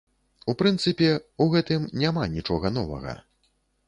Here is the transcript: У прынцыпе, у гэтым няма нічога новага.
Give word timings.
У 0.51 0.53
прынцыпе, 0.61 1.09
у 1.45 1.45
гэтым 1.55 1.85
няма 2.05 2.23
нічога 2.37 2.71
новага. 2.79 3.13